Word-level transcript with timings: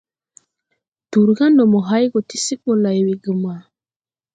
Dur 1.11 1.29
ga 1.37 1.45
ndo 1.51 1.63
mo 1.71 1.79
hay 1.87 2.05
go 2.11 2.19
ti 2.29 2.37
se 2.45 2.53
ɓo 2.61 2.71
lay 2.83 2.99
wegema. 3.07 3.53